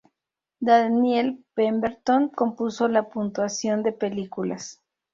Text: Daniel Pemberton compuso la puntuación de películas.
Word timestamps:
Daniel 0.59 1.43
Pemberton 1.53 2.29
compuso 2.29 2.87
la 2.87 3.07
puntuación 3.07 3.83
de 3.83 3.91
películas. 3.91 4.81